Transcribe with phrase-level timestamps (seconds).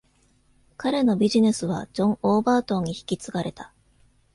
[0.77, 3.71] 彼のビジネスはジョン・オーバートンに引き継がれた。